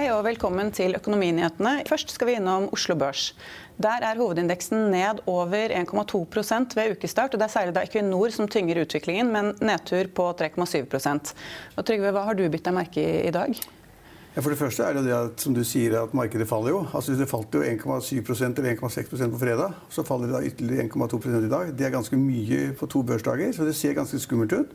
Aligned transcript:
Hei 0.00 0.06
og 0.14 0.22
velkommen 0.24 0.70
til 0.72 0.94
Økonominyhetene. 0.96 1.82
Først 1.84 2.14
skal 2.14 2.30
vi 2.30 2.34
innom 2.38 2.70
Oslo 2.72 2.94
Børs. 2.96 3.34
Der 3.76 4.00
er 4.00 4.16
hovedindeksen 4.16 4.86
ned 4.94 5.18
over 5.28 5.74
1,2% 5.76 6.72
ved 6.78 6.94
ukestart. 6.94 7.34
og 7.34 7.40
Det 7.42 7.44
er 7.44 7.52
særlig 7.52 7.74
da 7.76 7.82
Equinor 7.84 8.32
som 8.32 8.48
tynger 8.48 8.80
utviklingen, 8.80 9.28
men 9.28 9.50
nedtur 9.60 10.08
på 10.16 10.30
3,7% 10.40 11.34
Og 11.76 11.84
Trygve, 11.84 12.14
Hva 12.16 12.22
har 12.24 12.32
du 12.38 12.48
bitt 12.48 12.64
deg 12.64 12.74
merke 12.78 13.02
i 13.02 13.28
i 13.28 13.34
dag? 13.34 13.52
Ja, 13.52 14.40
for 14.40 14.48
det 14.48 14.58
første 14.62 14.86
er 14.88 14.96
det 14.96 15.04
det 15.04 15.12
at, 15.18 15.44
som 15.44 15.52
du 15.52 15.60
sier, 15.68 15.98
at 16.00 16.14
markedet 16.16 16.48
faller 16.48 16.72
jo. 16.72 16.80
Altså, 16.94 17.12
det 17.12 17.28
falt 17.28 17.52
jo 17.52 17.60
1,7% 17.60 18.56
eller 18.56 18.80
1,6% 18.80 19.34
på 19.34 19.42
fredag. 19.42 19.76
Så 19.90 20.06
faller 20.08 20.32
det 20.32 20.38
da 20.38 20.42
ytterligere 20.48 20.88
1,2 20.88 21.44
i 21.44 21.52
dag. 21.52 21.76
Det 21.76 21.86
er 21.86 21.92
ganske 21.92 22.16
mye 22.16 22.72
på 22.72 22.88
to 22.88 23.04
børsdager, 23.04 23.52
så 23.52 23.68
det 23.68 23.76
ser 23.76 24.00
ganske 24.00 24.18
skummelt 24.24 24.56
ut. 24.56 24.72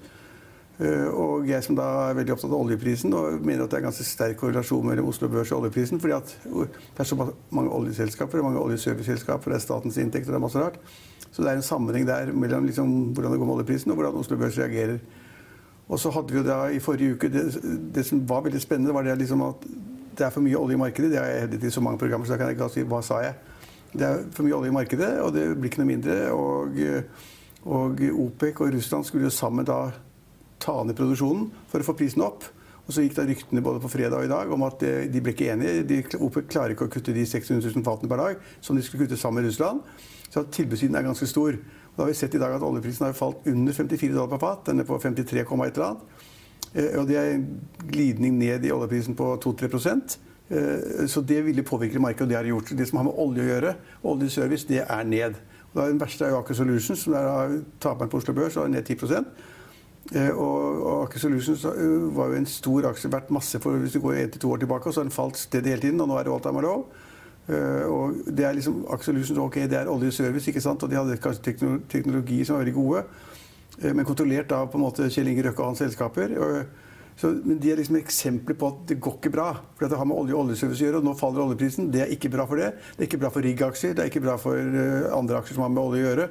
Eh, 0.76 1.08
og 1.08 1.46
jeg 1.48 1.64
som 1.64 1.78
da 1.78 1.86
er 2.10 2.18
veldig 2.18 2.34
opptatt 2.36 2.52
av 2.52 2.60
oljeprisen, 2.60 3.14
og 3.16 3.44
mener 3.48 3.64
at 3.64 3.72
det 3.72 3.80
er 3.80 3.86
ganske 3.86 4.04
sterk 4.08 4.40
korrelasjon 4.42 4.84
mellom 4.84 5.08
Oslo 5.08 5.30
Børs 5.32 5.54
og 5.56 5.64
oljeprisen, 5.64 6.02
fordi 6.04 6.18
at 6.18 6.34
det 6.44 7.04
er 7.04 7.08
så 7.08 7.18
mange 7.56 7.72
oljeselskaper, 7.72 8.44
mange 8.44 8.60
oljeserviceselskaper, 8.60 9.54
det 9.54 9.62
er 9.62 9.64
statens 9.64 10.00
inntekter, 10.02 10.34
det 10.34 10.40
er 10.42 10.44
masse 10.44 10.60
rart. 10.60 10.80
Så 11.30 11.44
det 11.44 11.52
er 11.52 11.62
en 11.62 11.68
sammenheng 11.68 12.08
der 12.08 12.34
mellom 12.36 12.68
liksom, 12.68 12.92
hvordan 13.16 13.32
det 13.32 13.40
går 13.40 13.48
med 13.48 13.56
oljeprisen, 13.56 13.92
og 13.92 14.02
hvordan 14.02 14.20
Oslo 14.20 14.38
Børs 14.38 14.60
reagerer. 14.60 15.00
Og 15.88 16.00
så 16.02 16.10
hadde 16.12 16.34
vi 16.34 16.40
jo 16.40 16.44
da 16.44 16.64
i 16.74 16.80
forrige 16.82 17.14
uke 17.14 17.30
Det, 17.30 17.42
det 17.94 18.06
som 18.06 18.24
var 18.30 18.42
veldig 18.42 18.62
spennende, 18.62 18.94
var 18.94 19.04
det 19.04 19.20
liksom 19.20 19.44
at 19.46 19.68
det 20.18 20.26
er 20.26 20.32
for 20.32 20.42
mye 20.42 20.58
olje 20.58 20.76
i 20.76 20.80
markedet. 20.80 21.12
Det 21.12 21.20
har 21.20 21.26
jeg 21.26 21.42
hevdet 21.42 21.64
i 21.64 21.72
så 21.72 21.82
mange 21.82 22.00
programmer, 22.00 22.26
så 22.26 22.34
da 22.34 22.38
kan 22.38 22.48
jeg 22.48 22.58
ikke 22.58 22.70
si 22.74 22.84
hva 22.88 23.02
sa 23.04 23.20
jeg. 23.22 23.36
Det 23.94 24.08
er 24.08 24.24
for 24.32 24.48
mye 24.48 24.56
olje 24.56 24.72
i 24.72 24.76
markedet, 24.76 25.12
og 25.22 25.34
det 25.36 25.44
blir 25.56 25.70
ikke 25.70 25.84
noe 25.84 25.92
mindre. 25.92 26.16
Og, 26.32 26.80
og 27.66 28.04
OPEC 28.26 28.62
og 28.62 28.74
Russland 28.74 29.06
skulle 29.06 29.28
jo 29.28 29.34
sammen 29.36 29.68
da 29.68 29.92
ta 30.66 30.80
ned 30.84 30.98
produksjonen 30.98 31.48
for 31.72 31.82
å 31.82 31.88
få 31.88 31.98
prisen 31.98 32.26
opp. 32.26 32.48
Og 32.86 32.94
så 32.94 33.02
gikk 33.02 33.16
da 33.18 33.26
ryktene 33.26 33.64
både 33.66 33.82
på 33.82 33.90
fredag 33.90 34.20
og 34.20 34.28
i 34.28 34.30
dag 34.30 34.52
om 34.54 34.66
at 34.68 34.84
de 35.10 35.22
ble 35.24 35.34
ikke 35.34 35.48
enige. 35.56 35.86
De, 35.90 36.04
klarer 36.06 36.76
ikke 36.76 36.86
å 36.86 36.92
kutte 36.94 37.16
de 37.16 37.24
600 37.26 37.72
000 37.74 37.86
fatene 37.86 38.12
per 38.12 38.22
dag 38.22 38.44
som 38.62 38.78
de 38.78 38.84
skulle 38.86 39.08
kutte 39.08 39.18
sammen 39.18 39.42
med 39.42 39.50
Russland. 39.50 39.82
Så 40.30 40.44
tilbudssiden 40.54 40.98
er 41.00 41.08
ganske 41.08 41.28
stor. 41.30 41.58
Og 41.96 41.98
da 41.98 42.04
har 42.04 42.12
vi 42.12 42.18
sett 42.20 42.36
i 42.36 42.42
dag 42.42 42.54
at 42.54 42.64
oljeprisen 42.68 43.08
har 43.08 43.18
falt 43.18 43.46
under 43.48 43.74
54 43.74 44.14
dollar 44.14 44.32
per 44.36 44.42
fat. 44.44 44.66
Den 44.68 44.84
er 44.84 44.88
på 44.88 45.00
53, 45.02 45.42
et 45.42 45.50
eller 45.50 45.86
annet. 45.88 46.24
Eh, 46.76 47.00
og 47.00 47.08
det 47.08 47.18
er 47.18 47.34
en 47.38 47.46
glidning 47.88 48.38
ned 48.38 48.66
i 48.68 48.72
oljeprisen 48.76 49.16
på 49.16 49.30
2-3 49.46 49.70
eh, 49.96 51.08
Så 51.08 51.22
det 51.22 51.42
ville 51.46 51.64
påvirke 51.64 52.00
markedet, 52.00 52.28
og 52.28 52.30
det 52.30 52.36
har 52.36 52.44
det 52.44 52.54
gjort. 52.54 52.78
Det 52.78 52.88
som 52.90 52.98
har 53.00 53.08
med 53.08 53.18
olje 53.18 53.46
å 53.46 53.50
gjøre, 53.54 53.76
oljeservice, 54.04 54.68
det 54.68 54.84
er 54.84 55.04
ned. 55.04 55.40
Og 55.74 55.82
Den 55.88 56.00
verste 56.00 56.26
er 56.26 56.36
jo 56.36 56.42
Aker 56.44 56.54
Solutions, 56.54 57.00
som 57.00 57.14
er 57.14 57.60
taperen 57.80 58.12
på 58.12 58.20
Oslo 58.20 58.34
Børs, 58.34 58.58
og 58.58 58.68
er 58.68 58.76
ned 58.76 58.84
10 58.86 59.26
Eh, 60.14 60.30
og 60.38 61.06
Aker 61.08 61.24
Solutions 61.24 61.64
eh, 61.66 61.94
var 62.14 62.30
jo 62.30 62.38
en 62.38 62.46
stor 62.50 62.92
aksje 62.92 63.10
verdt 63.10 63.32
masse 63.34 63.58
for 63.62 63.80
hvis 63.82 63.96
du 63.96 64.04
går 64.04 64.20
ett 64.20 64.36
til 64.36 64.44
to 64.44 64.52
år 64.54 64.62
tilbake. 64.62 64.86
og 64.86 64.94
så 64.94 65.02
har 65.02 65.10
den 65.10 65.16
falt 65.16 65.40
stedet 65.42 65.72
hele 65.72 65.82
tiden, 65.82 66.02
og 66.02 66.12
nå 66.12 66.20
er 66.20 66.28
det 66.28 66.34
all 66.34 66.44
time 66.46 66.62
low. 66.62 66.86
Uh, 67.46 67.86
og 67.94 68.14
det 68.34 68.42
er 68.42 68.56
liksom 68.58 68.88
Aker 68.90 69.06
Solutions 69.06 69.38
ok, 69.38 69.56
det 69.70 69.78
er 69.78 69.90
oljeservice, 69.90 70.50
ikke 70.50 70.62
sant? 70.62 70.82
og 70.82 70.90
de 70.90 70.98
hadde 70.98 71.18
kanskje 71.22 71.54
teknologi 71.90 72.40
som 72.42 72.56
var 72.56 72.64
veldig 72.64 72.74
gode. 72.74 73.04
Uh, 73.84 73.92
men 73.92 74.06
kontrollert 74.06 74.54
av 74.54 74.72
på 74.72 74.80
en 74.80 74.86
måte 74.86 75.12
Kjell 75.14 75.30
Inge 75.30 75.46
Røkke 75.46 75.62
og 75.62 75.74
hans 75.74 75.84
selskaper. 75.84 76.34
Så, 77.16 77.30
men 77.46 77.60
de 77.62 77.70
er 77.72 77.78
liksom 77.80 78.00
eksempler 78.00 78.58
på 78.60 78.72
at 78.74 78.82
det 78.90 78.98
går 79.02 79.20
ikke 79.20 79.34
bra. 79.38 79.52
For 79.78 79.86
det 79.86 79.98
har 79.98 80.10
med 80.10 80.18
olje 80.18 80.34
og 80.34 80.46
oljeservice 80.46 80.82
å 80.82 80.88
gjøre, 80.88 81.02
og 81.02 81.06
nå 81.06 81.14
faller 81.18 81.46
oljeprisen. 81.46 81.92
Det 81.94 82.02
er 82.06 82.14
ikke 82.18 82.34
bra 82.34 82.48
for 82.50 82.62
det. 82.62 82.74
Det 82.96 83.06
er 83.06 83.10
ikke 83.10 83.22
bra 83.22 83.34
for 83.34 83.46
rigg-aksjer, 83.46 83.94
det 83.94 84.06
er 84.06 84.10
ikke 84.12 84.26
bra 84.26 84.38
for 84.42 84.78
andre 85.16 85.42
aksjer 85.42 85.58
som 85.58 85.68
har 85.68 85.74
med 85.74 85.86
olje 85.86 86.02
å 86.02 86.10
gjøre. 86.10 86.30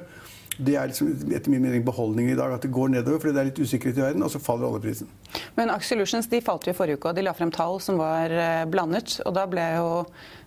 Det 0.57 0.77
er 0.79 0.87
liksom, 0.91 1.11
etter 1.35 1.51
min 1.51 1.63
mening 1.63 1.83
beholdningen 1.87 2.31
i 2.31 2.39
dag, 2.39 2.53
at 2.55 2.63
det 2.63 2.71
går 2.75 2.93
nedover 2.93 3.19
fordi 3.19 3.35
det 3.35 3.41
er 3.41 3.49
litt 3.49 3.59
usikkerhet 3.59 3.99
i 3.99 4.05
verden, 4.05 4.23
og 4.23 4.31
så 4.31 4.39
faller 4.39 4.69
oljeprisen. 4.69 5.11
Men 5.57 5.73
Axelutions 5.73 6.29
de 6.31 6.39
falt 6.45 6.67
jo 6.67 6.71
i 6.71 6.77
forrige 6.77 7.01
uke, 7.01 7.11
og 7.11 7.19
de 7.19 7.25
la 7.27 7.35
frem 7.35 7.51
tall 7.53 7.81
som 7.83 7.99
var 7.99 8.31
eh, 8.31 8.63
blandet. 8.71 9.19
og 9.25 9.35
da 9.35 9.45
ble 9.51 9.69
jo 9.75 9.89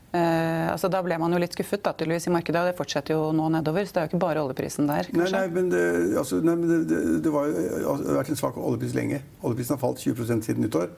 Eh, 0.08 0.66
altså 0.72 0.88
da 0.88 1.02
ble 1.04 1.18
man 1.20 1.34
jo 1.34 1.41
litt 1.42 1.52
skuffet 1.52 1.82
da, 1.84 1.92
tydeligvis 1.92 2.30
i 2.30 2.32
markedet, 2.32 2.62
og 2.62 2.70
det 2.70 2.78
fortsetter 2.78 3.12
jo 3.12 3.28
nå 3.36 3.50
nedover. 3.52 3.84
Så 3.84 3.94
det 3.94 4.00
er 4.00 4.06
jo 4.06 4.12
ikke 4.14 4.22
bare 4.24 4.44
oljeprisen 4.44 4.88
der. 4.88 5.10
kanskje? 5.10 5.28
Nei, 5.34 5.42
nei 5.44 5.52
men, 5.52 5.68
det, 5.74 5.84
altså, 6.16 6.41
nei, 6.41 6.56
men 6.56 6.72
det, 6.72 6.78
det, 6.88 7.02
det, 7.26 7.32
var, 7.34 7.50
altså, 7.52 8.00
det, 8.04 8.10
har 8.14 8.20
vært 8.22 8.32
en 8.32 8.41
svak 8.41 8.56
oljepris 8.56 8.97
lenge. 8.97 9.20
Oljeprisen 9.42 9.76
har 9.76 9.82
falt 9.82 10.00
20% 10.04 10.48
siden 10.48 10.64
nyttår. 10.64 10.88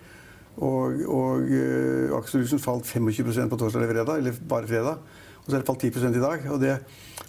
Og, 0.59 1.05
og 1.07 1.47
uh, 1.47 2.17
Aker 2.19 2.59
falt 2.59 2.89
25% 2.91 3.53
på 3.53 3.59
torsdag 3.61 3.81
eller 3.81 3.95
fredag, 3.95 4.19
eller 4.19 4.41
bare 4.49 4.69
fredag. 4.69 5.05
Og 5.41 5.47
så 5.47 5.57
er 5.57 5.63
det 5.63 5.69
falt 5.69 5.87
10 5.87 6.09
i 6.11 6.21
dag. 6.21 6.51
og 6.51 6.61
det 6.61 6.75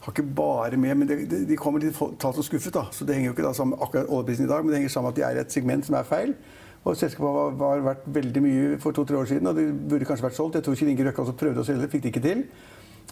har 0.01 0.11
ikke 0.11 0.33
bare 0.35 0.77
med 0.77 0.95
Men 0.95 1.07
de, 1.07 1.45
de 1.47 1.55
kommer 1.55 1.79
litt 1.79 1.95
tall 2.19 2.33
som 2.33 2.43
skuffet, 2.43 2.73
da. 2.73 2.87
Så 2.91 3.05
det 3.05 3.15
henger 3.15 3.29
jo 3.29 3.35
ikke 3.35 3.45
da 3.45 3.53
sammen 3.53 3.77
med 3.77 3.85
akkurat 3.85 4.09
oljeprisen 4.09 4.45
i 4.45 4.49
dag, 4.49 4.63
men 4.63 4.73
det 4.73 4.81
henger 4.81 4.89
sammen 4.89 5.09
med 5.09 5.13
at 5.13 5.21
de 5.21 5.27
er 5.27 5.39
i 5.39 5.45
et 5.45 5.53
segment 5.53 5.85
som 5.85 5.95
er 5.95 6.03
feil. 6.03 6.33
Og 6.81 6.97
Selskapet 6.97 7.59
var 7.59 7.83
verdt 7.85 8.07
veldig 8.09 8.41
mye 8.41 8.77
for 8.81 8.91
to-tre 8.97 9.17
år 9.17 9.27
siden, 9.29 9.47
og 9.47 9.55
det 9.55 9.67
burde 9.89 10.05
kanskje 10.09 10.25
vært 10.25 10.37
solgt. 10.37 10.57
Jeg 10.57 10.65
tror 10.65 10.77
Kjell 10.79 10.89
Inge 10.89 11.05
Røkke 11.05 11.21
også 11.21 11.35
prøvde 11.37 11.61
å 11.61 11.67
selge, 11.67 11.89
fikk 11.91 12.03
det 12.03 12.13
ikke 12.13 12.23
til. 12.25 12.45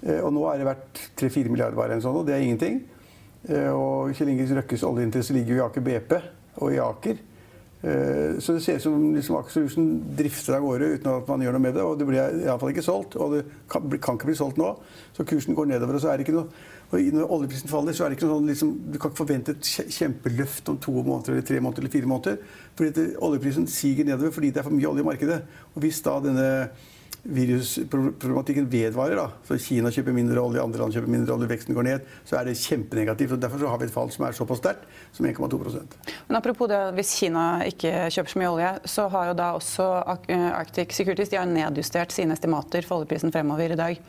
Uh, 0.02 0.22
og 0.24 0.32
nå 0.34 0.48
er 0.50 0.58
det 0.58 0.70
verdt 0.70 1.02
3-4 1.22 1.54
milliarder 1.54 1.78
bare, 1.78 1.94
en 1.94 2.02
sånn, 2.02 2.18
og 2.18 2.26
det 2.26 2.34
er 2.34 2.46
ingenting. 2.48 2.82
Uh, 3.46 3.70
og 3.76 4.18
Kjell 4.18 4.34
Inge 4.34 4.50
Røkkes 4.58 4.86
oljeinteresse 4.90 5.36
ligger 5.38 5.54
jo 5.54 5.60
i 5.60 5.66
Aker 5.68 5.86
BP 5.86 6.16
og 6.64 6.74
i 6.74 6.82
Aker. 6.82 7.22
Eh, 7.80 8.40
så 8.44 8.56
det 8.56 8.64
ser 8.66 8.76
ut 8.76 8.84
som 8.84 8.98
liksom 9.16 9.38
Aker 9.40 9.56
Solution 9.56 9.86
drifter 10.18 10.58
av 10.58 10.66
gårde 10.66 10.90
uten 10.98 11.14
at 11.14 11.30
man 11.32 11.46
gjør 11.46 11.56
noe 11.56 11.64
med 11.64 11.78
det. 11.78 11.86
Og 11.86 12.00
det 12.00 12.10
blir 12.10 12.42
iallfall 12.44 12.74
ikke 12.74 12.86
solgt, 12.86 13.16
og 13.16 13.38
det 13.38 13.46
kan, 13.72 13.88
kan, 13.98 14.20
ikke 14.20 14.32
bli 14.32 14.40
solgt 14.40 14.60
nå. 14.60 14.74
Så 15.16 15.28
kursen 15.28 15.56
går 15.56 15.72
nedover, 15.72 15.96
og 15.96 16.04
så 16.04 16.12
er 16.12 16.20
det 16.20 16.28
ikke 16.28 16.40
noe 16.42 16.50
og 16.90 17.02
når 17.14 17.32
oljeprisen 17.36 17.70
faller, 17.70 17.94
så 17.94 18.06
er 18.06 18.10
det 18.10 18.18
ikke 18.18 18.30
sånn 18.32 18.48
liksom, 18.50 18.70
Du 18.90 18.96
kan 18.98 19.12
ikke 19.12 19.22
forvente 19.22 19.54
et 19.54 19.68
kjempeløft 19.94 20.72
om 20.72 20.80
to 20.82 20.94
måneder 20.98 21.36
eller 21.36 21.46
tre 21.46 21.60
måneder 21.62 21.84
eller 21.84 21.94
fire 21.94 22.10
måneder. 22.10 22.38
fordi 22.76 23.04
oljeprisen 23.22 23.68
siger 23.68 24.06
nedover 24.06 24.32
fordi 24.32 24.50
det 24.50 24.58
er 24.58 24.66
for 24.66 24.74
mye 24.74 24.90
olje 24.90 25.04
i 25.04 25.06
markedet. 25.06 25.44
Og 25.76 25.82
hvis 25.84 26.02
da 26.02 26.18
denne 26.24 26.48
virusproblematikken 27.24 28.68
vedvarer, 28.72 29.20
da, 29.20 29.28
så 29.48 29.58
Kina 29.62 29.92
kjøper 29.94 30.16
mindre 30.16 30.42
olje, 30.42 30.64
andre 30.64 30.82
land 30.82 30.96
kjøper 30.96 31.12
mindre 31.12 31.36
olje, 31.36 31.50
veksten 31.52 31.78
går 31.78 31.88
ned, 31.88 32.08
så 32.28 32.40
er 32.40 32.48
det 32.48 32.58
kjempenegativt. 32.62 33.36
og 33.36 33.44
Derfor 33.44 33.66
har 33.68 33.82
vi 33.82 33.90
et 33.90 33.94
fall 33.94 34.12
som 34.14 34.26
er 34.28 34.38
såpass 34.38 34.62
sterkt 34.64 34.88
som 35.16 35.28
1,2% 35.28 35.98
Men 36.30 36.40
Apropos 36.40 36.72
det, 36.72 36.82
hvis 36.98 37.14
Kina 37.20 37.46
ikke 37.68 38.08
kjøper 38.14 38.34
så 38.34 38.42
mye 38.42 38.52
olje, 38.56 38.74
så 38.96 39.08
har 39.12 39.32
jo 39.32 39.38
da 39.42 39.52
også 39.58 39.88
Arctic 40.08 40.96
Securities 40.96 41.32
de 41.34 41.42
har 41.42 41.50
nedjustert 41.50 42.16
sine 42.16 42.38
estimater 42.38 42.88
for 42.88 43.02
oljeprisen 43.02 43.34
fremover 43.36 43.76
i 43.76 43.80
dag. 43.80 44.04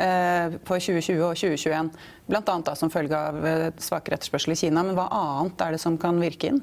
Eh, 0.00 0.54
for 0.64 0.80
2020 0.80 1.20
og 1.20 1.34
2021. 1.36 1.90
Bl.a. 2.30 2.76
som 2.78 2.92
følge 2.92 3.18
av 3.18 3.42
eh, 3.46 3.66
svakere 3.82 4.16
etterspørsel 4.16 4.54
i 4.54 4.60
Kina. 4.64 4.84
Men 4.86 4.96
hva 4.96 5.10
annet 5.12 5.66
er 5.66 5.76
det 5.76 5.82
som 5.82 5.98
kan 6.00 6.20
virke 6.22 6.52
inn? 6.52 6.62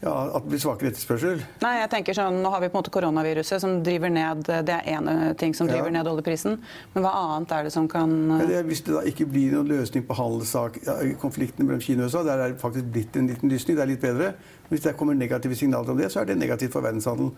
Ja, 0.00 0.12
At 0.32 0.44
det 0.46 0.54
blir 0.54 0.60
svakere 0.62 0.90
etterspørsel? 0.94 1.42
Nei, 1.60 1.72
jeg 1.82 1.90
tenker 1.92 2.16
sånn, 2.16 2.38
Nå 2.40 2.52
har 2.54 2.62
vi 2.62 2.70
på 2.70 2.78
en 2.78 2.80
måte 2.80 2.92
koronaviruset 2.94 3.60
som 3.60 3.82
driver 3.84 4.12
ned 4.12 4.46
Det 4.48 4.72
er 4.72 4.86
én 4.94 5.10
ting 5.40 5.52
som 5.56 5.68
driver 5.68 5.90
ja. 5.90 5.98
ned 5.98 6.08
oljeprisen. 6.08 6.56
Men 6.94 7.04
hva 7.04 7.12
annet 7.18 7.52
er 7.52 7.68
det 7.68 7.74
som 7.74 7.88
kan 7.90 8.14
ja, 8.38 8.46
det, 8.48 8.62
Hvis 8.70 8.80
det 8.86 8.96
da 8.96 9.04
ikke 9.10 9.28
blir 9.28 9.52
noen 9.56 9.68
løsning 9.68 10.06
på 10.08 10.16
handelskonfliktene 10.16 11.68
mellom 11.68 11.84
Kina 11.84 12.06
og 12.06 12.14
USA, 12.14 12.24
der 12.24 12.46
er 12.46 12.54
det 12.54 12.62
faktisk 12.62 12.88
blitt 12.94 13.20
en 13.20 13.28
liten 13.28 13.52
lysning, 13.52 13.76
det 13.76 13.84
er 13.84 13.92
litt 13.92 14.02
bedre. 14.04 14.32
Hvis 14.70 14.84
det 14.86 14.96
kommer 14.96 15.18
negative 15.18 15.56
signaler 15.58 15.92
om 15.92 15.98
det, 15.98 16.08
så 16.12 16.22
er 16.22 16.30
det 16.30 16.38
negativt 16.38 16.72
for 16.72 16.84
verdenshandelen. 16.84 17.32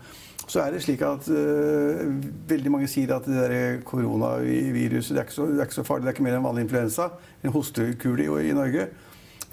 Så 0.45 0.61
er 0.61 0.71
det 0.71 0.83
slik 0.85 1.01
at 1.03 1.27
uh, 1.33 2.03
veldig 2.49 2.71
mange 2.71 2.87
sier 2.91 3.15
at 3.15 3.25
det 3.27 3.39
der 3.39 3.79
koronaviruset 3.87 5.17
det 5.17 5.23
er, 5.23 5.31
så, 5.33 5.47
det 5.49 5.57
er, 5.57 5.67
ikke 5.67 5.81
så, 5.81 5.87
farlig, 5.87 6.05
det 6.05 6.13
er 6.13 6.17
ikke 6.17 6.27
mer 6.27 6.37
enn 6.37 6.45
vanlig 6.45 6.67
influensa. 6.67 7.09
En 7.43 7.55
hostekule 7.55 8.27
i, 8.27 8.51
i 8.51 8.55
Norge. 8.55 8.87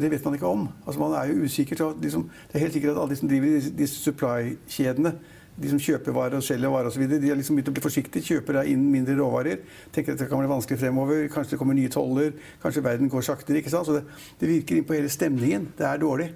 Det 0.00 0.10
vet 0.10 0.24
man 0.24 0.34
ikke 0.36 0.48
om. 0.48 0.68
Altså, 0.86 1.00
man 1.00 1.16
er 1.18 1.30
jo 1.30 1.44
usikker. 1.44 1.76
Så 1.76 1.92
liksom, 2.02 2.30
det 2.48 2.56
er 2.56 2.64
helt 2.64 2.72
sikkert 2.76 2.96
at 2.96 3.02
alle 3.02 3.14
de 3.14 3.20
som 3.20 3.28
driver 3.28 3.54
disse, 3.56 3.74
disse 3.76 4.02
supply-kjedene, 4.04 5.14
de 5.60 5.68
som 5.68 5.80
kjøper 5.82 6.14
varer 6.16 6.38
og 6.38 6.44
selger 6.46 6.72
varer 6.72 6.88
osv., 6.88 7.02
de 7.10 7.28
har 7.28 7.36
liksom 7.36 7.58
begynt 7.58 7.68
å 7.68 7.74
bli 7.76 7.84
forsiktige. 7.84 8.24
Kjøper 8.24 8.62
inn 8.70 8.86
mindre 8.92 9.18
råvarer. 9.18 9.60
Tenker 9.92 10.16
at 10.16 10.22
det 10.22 10.28
kan 10.30 10.40
bli 10.40 10.50
vanskelig 10.50 10.80
fremover. 10.80 11.26
Kanskje 11.32 11.54
det 11.54 11.60
kommer 11.60 11.76
nye 11.76 11.92
toller. 11.92 12.32
Kanskje 12.62 12.84
verden 12.86 13.12
går 13.12 13.26
saktere. 13.26 13.60
ikke 13.60 13.72
sant? 13.72 13.88
Så 13.88 13.98
det, 13.98 14.04
det 14.40 14.48
virker 14.48 14.78
inn 14.78 14.88
på 14.88 14.96
hele 14.96 15.12
stemningen. 15.12 15.68
Det 15.78 15.86
er 15.88 16.00
dårlig. 16.00 16.30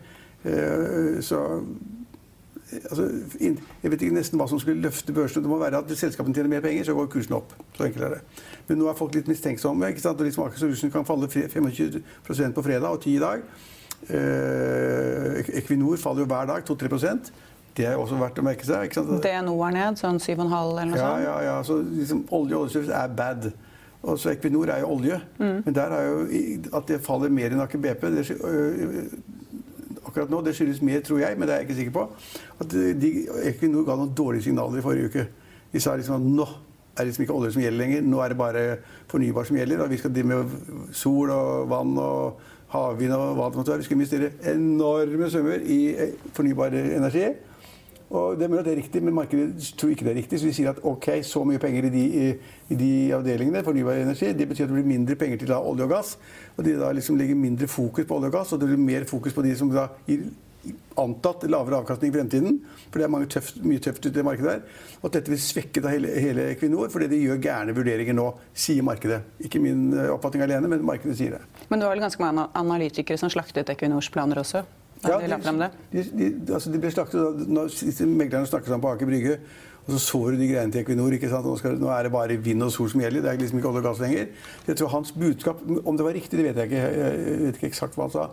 Uh, 0.44 1.22
så 1.24 1.40
altså, 2.90 3.08
Jeg 3.40 3.92
vet 3.92 4.02
ikke 4.02 4.16
nesten 4.16 4.40
hva 4.40 4.48
som 4.50 4.60
skulle 4.62 4.82
løfte 4.82 5.14
børsene. 5.14 5.44
Det 5.44 5.50
må 5.50 5.58
være 5.60 5.80
at 5.82 5.94
selskapene 5.98 6.34
tjener 6.34 6.52
mer 6.56 6.64
penger, 6.64 6.84
så 6.88 6.96
går 6.96 7.06
kursen 7.12 7.38
opp. 7.38 7.54
Så 7.76 7.86
enkelt 7.86 8.04
er 8.08 8.16
det. 8.16 8.20
Men 8.68 8.80
nå 8.80 8.90
er 8.90 8.98
folk 8.98 9.14
litt 9.14 9.30
mistenksomme. 9.30 9.88
ikke 9.92 10.04
sant? 10.04 10.20
Og 10.20 10.28
liksom 10.28 10.48
Aker 10.48 10.92
kan 10.92 11.08
falle 11.08 11.28
25% 11.28 12.54
på 12.54 12.62
fredag 12.62 12.88
og 12.90 13.00
10 13.00 13.16
i 13.16 13.22
dag. 13.22 13.48
Eh, 14.04 15.58
Equinor 15.62 15.96
faller 15.96 16.24
jo 16.24 16.30
hver 16.30 16.46
dag 16.50 16.64
2-3% 16.68 17.34
det 17.76 17.86
er 17.90 17.98
også 17.98 18.18
verdt 18.18 18.38
å 18.38 18.44
merke 18.46 18.66
seg. 18.66 18.86
ikke 18.86 19.00
sant? 19.00 19.14
DNO 19.24 19.54
er 19.66 19.72
ned, 19.74 19.98
sånn 19.98 20.20
7,5 20.22 20.42
eller 20.46 20.90
noe 20.90 20.98
ja, 20.98 21.06
sånt? 21.08 21.24
Ja, 21.24 21.36
ja. 21.42 21.54
Så 21.66 21.78
liksom, 21.82 22.24
olje 22.34 22.58
og 22.58 22.66
oljeservice 22.66 23.00
er 23.00 23.14
bad. 23.18 23.48
Og 24.04 24.18
så 24.20 24.34
Equinor 24.34 24.70
er 24.70 24.84
jo 24.84 24.90
olje. 24.94 25.18
Mm. 25.40 25.56
Men 25.64 25.76
der 25.76 25.94
er 25.96 26.06
jo 26.06 26.18
at 26.78 26.90
det 26.90 27.00
faller 27.04 27.32
mer 27.34 27.54
enn 27.54 27.64
Aker 27.64 27.80
BP 27.82 28.04
det, 28.14 28.24
akkurat 30.14 30.30
nå. 30.30 30.40
Det 30.46 30.54
skyldes 30.54 30.82
mer, 30.86 31.02
tror 31.04 31.24
jeg, 31.24 31.38
men 31.38 31.48
det 31.48 31.56
er 31.56 31.64
jeg 31.64 31.68
ikke 31.68 31.80
sikker 31.80 31.96
på. 31.98 32.06
At 32.62 32.76
de, 33.02 33.10
Equinor 33.50 33.88
ga 33.88 33.98
noen 33.98 34.14
dårlige 34.16 34.46
signaler 34.46 34.78
i 34.78 34.84
forrige 34.86 35.10
uke. 35.10 35.26
De 35.74 35.82
sa 35.82 35.96
liksom 35.98 36.20
at 36.20 36.30
nå 36.38 36.46
er 36.94 37.02
det 37.02 37.10
liksom 37.10 37.24
ikke 37.24 37.34
olje 37.34 37.52
som 37.54 37.62
gjelder 37.64 37.80
lenger. 37.80 38.04
Nå 38.06 38.20
er 38.22 38.30
det 38.30 38.38
bare 38.38 38.64
fornybar 39.10 39.48
som 39.48 39.56
gjelder. 39.58 39.82
Og 39.82 39.90
vi 39.90 39.98
skal 39.98 40.12
drive 40.14 40.30
med 40.30 40.92
sol 40.94 41.32
og 41.34 41.70
vann 41.70 41.96
og 41.98 42.44
havvind 42.74 43.14
og 43.16 43.34
hva 43.38 43.48
det 43.50 43.58
måtte 43.58 43.74
være. 43.74 43.82
Vi 43.82 43.88
skal 43.88 43.98
investere 43.98 44.30
enorme 44.54 45.30
summer 45.30 45.66
i 45.66 45.80
eh, 45.90 46.14
fornybar 46.36 46.78
energi. 46.78 47.26
Og 48.14 48.38
det, 48.38 48.46
det 48.46 48.70
er 48.70 48.78
riktig, 48.78 49.02
men 49.02 49.16
markedet 49.16 49.72
tror 49.78 49.90
ikke 49.90 50.06
det 50.06 50.12
er 50.12 50.20
riktig. 50.20 50.38
Så 50.38 50.46
de 50.46 50.54
sier 50.54 50.70
at 50.70 50.78
ok, 50.86 51.08
så 51.26 51.42
mye 51.46 51.58
penger 51.62 51.88
i 51.88 51.92
de, 51.94 52.04
i 52.70 52.78
de 52.78 52.92
avdelingene, 53.16 53.64
fornybar 53.66 54.04
energi, 54.04 54.30
det 54.38 54.46
betyr 54.50 54.68
at 54.68 54.70
det 54.70 54.78
blir 54.78 54.86
mindre 54.92 55.18
penger 55.18 55.42
til 55.42 55.50
da, 55.50 55.58
olje 55.58 55.88
og 55.88 55.94
gass. 55.96 56.14
Og 56.54 56.62
de 56.66 56.76
da 56.78 56.92
liksom 56.94 57.18
legger 57.18 57.38
mindre 57.38 57.66
fokus 57.70 58.06
på 58.06 58.18
olje 58.20 58.30
og 58.30 58.36
gass, 58.38 58.54
og 58.54 58.62
det 58.62 58.70
blir 58.70 58.82
mer 58.82 59.08
fokus 59.10 59.34
på 59.34 59.42
de 59.46 59.56
som 59.58 59.72
da 59.74 59.88
gir 60.06 60.28
antatt 60.96 61.42
lavere 61.50 61.80
avkastning 61.82 62.12
i 62.12 62.14
fremtiden. 62.14 62.60
For 62.92 63.02
det 63.02 63.08
er 63.08 63.26
tøft, 63.34 63.58
mye 63.66 63.82
tøft 63.82 64.06
ute 64.06 64.22
i 64.22 64.26
markedet 64.26 64.52
der. 64.52 64.78
Og 65.00 65.10
at 65.10 65.18
dette 65.18 65.34
vil 65.34 65.42
svekke 65.42 65.82
hele, 65.88 66.14
hele 66.14 66.46
Equinor 66.52 66.92
fordi 66.94 67.10
de 67.10 67.20
gjør 67.24 67.42
gærne 67.42 67.74
vurderinger 67.76 68.16
nå, 68.16 68.30
sier 68.54 68.86
markedet. 68.86 69.20
Ikke 69.44 69.62
min 69.62 69.90
eh, 69.92 70.12
oppfatning 70.14 70.46
alene, 70.46 70.70
men 70.70 70.86
markedet 70.86 71.18
sier 71.18 71.36
det. 71.36 71.42
Men 71.68 71.82
det 71.82 71.88
var 71.88 71.96
vel 71.96 72.06
ganske 72.06 72.22
mange 72.22 72.46
analytikere 72.62 73.20
som 73.20 73.32
slaktet 73.32 73.74
Equinors 73.74 74.12
planer 74.14 74.40
også? 74.44 74.64
Ja, 75.04 75.18
de, 75.20 75.36
de, 75.92 76.04
de, 76.18 76.54
altså 76.54 76.72
de 76.72 76.80
ble 76.80 76.90
slaktet 76.94 77.46
når 77.48 77.70
meglerne 78.08 78.48
snakket 78.48 78.72
sammen 78.72 78.84
på 78.84 78.92
Aker 78.94 79.10
Brygge. 79.10 79.38
Og 79.84 79.92
så 79.92 79.98
så 80.00 80.18
du 80.32 80.38
de 80.40 80.48
greiene 80.48 80.72
til 80.72 80.80
Equinor. 80.80 81.12
ikke 81.12 81.28
sant? 81.28 81.44
Nå, 81.44 81.56
skal, 81.60 81.76
nå, 81.76 81.90
er 81.92 82.06
det 82.06 82.12
bare 82.12 82.36
vind 82.40 82.64
og 82.64 82.72
sol 82.72 82.88
som 82.88 83.02
gjelder. 83.02 83.20
Det 83.20 83.30
er 83.30 83.40
liksom 83.42 83.58
ikke 83.60 83.68
olje 83.68 83.82
og 83.82 83.88
gass 83.90 84.00
lenger. 84.00 84.30
Jeg 84.66 84.76
tror 84.80 84.88
Hans 84.94 85.12
budskap 85.12 85.60
Om 85.84 85.96
det 85.96 86.06
var 86.06 86.16
riktig, 86.16 86.38
det 86.38 86.46
vet 86.46 86.56
jeg 86.56 86.70
ikke. 86.70 86.84
Jeg 86.96 87.40
vet 87.42 87.58
ikke 87.60 87.68
eksakt 87.68 87.98
hva 87.98 88.06
han 88.08 88.14
sa. 88.14 88.28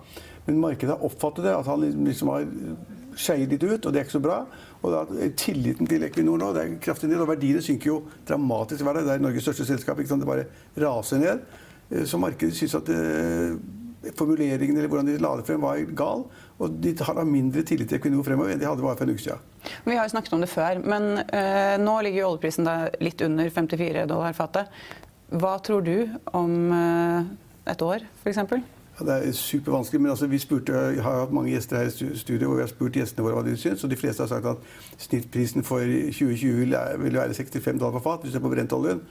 Men 0.47 0.61
markedet 0.63 0.95
har 0.95 1.03
oppfattet 1.03 1.43
det. 1.43 1.55
At 1.57 1.67
han 1.67 1.83
liksom, 1.83 2.05
liksom 2.07 2.31
har 2.31 2.47
skeiet 3.19 3.51
litt 3.51 3.65
ut, 3.67 3.85
og 3.85 3.91
det 3.91 3.99
er 3.99 4.07
ikke 4.07 4.15
så 4.15 4.23
bra. 4.23 4.37
Og 4.81 4.95
da, 4.95 5.27
tilliten 5.37 5.89
til 5.91 6.07
Equinor 6.07 6.39
nå 6.39 6.53
det 6.55 6.63
er 6.63 6.79
kraftig 6.87 7.11
ned. 7.11 7.19
Og 7.19 7.33
verdiene 7.33 7.63
synker 7.65 7.91
jo 7.91 7.99
dramatisk 8.29 8.87
hver 8.87 9.01
dag. 9.01 9.09
Det 9.09 9.17
er 9.17 9.27
Norges 9.27 9.49
største 9.49 9.67
selskap. 9.67 9.99
ikke 9.99 10.13
sant? 10.13 10.23
Det 10.23 10.31
bare 10.31 10.47
raser 10.79 11.19
ned. 11.19 11.43
Eh, 11.91 12.07
så 12.07 12.21
markedet 12.21 12.55
syns 12.55 12.79
at 12.79 12.87
det, 12.87 13.59
formuleringen 14.17 14.77
eller 14.77 14.89
hvordan 14.89 15.11
de 15.11 15.19
la 15.21 15.35
det 15.37 15.45
frem, 15.45 15.61
var 15.61 15.83
gal. 15.99 16.23
Og 16.61 16.73
de 16.83 16.93
har 17.01 17.17
da 17.17 17.23
mindre 17.25 17.63
tillit 17.65 17.89
til 17.89 17.97
Equinor 17.97 18.25
fremover 18.25 18.53
enn 18.53 18.61
de 18.61 18.67
hadde 18.69 18.83
bare 18.85 18.97
for 18.99 19.09
en 19.09 19.15
uke 19.15 19.23
siden. 19.23 19.45
Vi 19.85 19.95
har 19.97 20.05
jo 20.05 20.13
snakket 20.13 20.35
om 20.37 20.43
det 20.43 20.49
før, 20.51 20.81
men 20.85 21.07
eh, 21.23 21.77
nå 21.81 21.95
ligger 22.05 22.21
jo 22.21 22.27
oljeprisen 22.33 22.69
litt 23.01 23.23
under 23.25 23.49
54 23.49 24.05
dollar 24.09 24.37
fatet. 24.37 24.83
Hva 25.31 25.55
tror 25.63 25.81
du 25.87 25.95
om 26.37 26.53
eh, 26.75 27.31
et 27.71 27.81
år, 27.85 28.05
f.eks.? 28.21 28.43
Ja, 28.99 29.05
det 29.07 29.15
er 29.15 29.31
supervanskelig. 29.33 30.01
men 30.01 30.11
altså, 30.11 30.27
vi 30.27 30.37
spurte, 30.37 30.73
Jeg 30.73 31.03
har 31.03 31.19
hatt 31.23 31.33
mange 31.33 31.49
gjester 31.49 31.77
her 31.77 31.89
i 31.89 32.17
studio, 32.17 32.51
og 32.51 32.57
vi 32.59 32.61
har 32.61 32.69
spurt 32.69 32.99
gjestene 32.99 33.25
våre 33.25 33.39
hva 33.39 33.45
de 33.47 33.57
syns. 33.57 33.83
Og 33.83 33.89
de 33.89 33.97
fleste 33.97 34.21
har 34.21 34.29
sagt 34.29 34.45
at 34.45 35.01
snittprisen 35.01 35.63
for 35.63 35.79
2020 35.79 36.61
vil 37.01 37.17
være 37.17 37.33
65 37.33 37.79
dollar 37.79 37.97
på 37.97 38.03
fat 38.05 38.21
hvis 38.21 38.33
du 38.33 38.37
ser 38.37 38.45
på 38.45 38.53
brentoljen. 38.53 39.01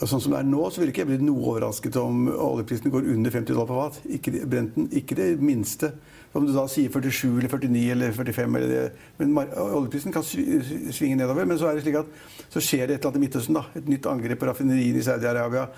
Og 0.00 0.10
sånn 0.10 0.22
som 0.24 0.32
det 0.34 0.40
er 0.40 0.48
nå, 0.48 0.62
så 0.72 0.82
vil 0.82 0.90
ikke 0.90 1.04
jeg 1.04 1.10
bli 1.12 1.20
noe 1.22 1.52
overrasket 1.52 1.96
om 2.00 2.26
oljeprisen 2.32 2.90
går 2.90 3.06
under 3.12 3.30
50 3.30 3.52
dollar 3.52 3.68
på 3.68 3.78
fat. 3.78 3.98
Ikke, 4.16 4.32
Brenten, 4.50 4.88
ikke 4.90 5.16
det 5.18 5.28
minste. 5.38 5.92
Om 6.34 6.48
du 6.48 6.50
da 6.50 6.64
sier 6.66 6.90
47 6.90 7.28
eller 7.38 7.50
49 7.52 7.82
eller 7.94 8.14
45 8.16 8.56
eller 8.58 8.72
det. 8.72 9.04
Men 9.20 9.36
oljeprisen 9.54 10.14
kan 10.14 10.26
svinge 10.26 11.20
nedover. 11.20 11.46
Men 11.46 11.60
så 11.60 11.68
er 11.70 11.78
det 11.78 11.84
slik 11.84 12.00
at 12.00 12.10
så 12.50 12.62
skjer 12.64 12.88
det 12.88 12.96
et 12.96 13.04
eller 13.04 13.12
annet 13.12 13.20
i 13.20 13.24
Midtøsten. 13.26 13.58
da. 13.60 13.62
Et 13.78 13.92
nytt 13.92 14.08
angrep 14.10 14.42
på 14.42 14.48
raffineriene 14.50 14.98
i 14.98 15.06
Saudi-Arabia. 15.06 15.68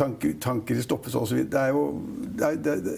Tanker, 0.00 0.38
tanker 0.40 0.80
stoppes 0.80 1.18
osv. 1.18 1.44
Det 1.52 1.60
er 1.60 1.76
jo 1.76 1.84
det 2.38 2.48
er, 2.48 2.56
det, 2.64 2.96